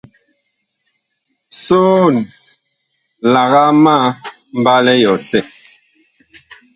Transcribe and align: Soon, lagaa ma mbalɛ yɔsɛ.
Soon, 1.63 2.15
lagaa 3.33 3.71
ma 3.83 3.95
mbalɛ 4.59 4.93
yɔsɛ. 5.03 5.39